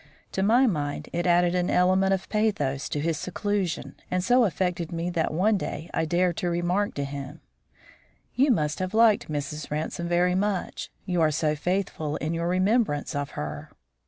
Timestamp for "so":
4.23-4.45, 11.29-11.55